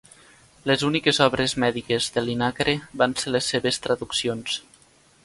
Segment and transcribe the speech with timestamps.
[0.69, 4.57] Les úniques obres mèdiques de Linacre van ser les seves traduccions.